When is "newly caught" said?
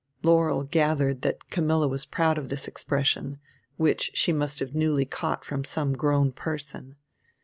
4.73-5.45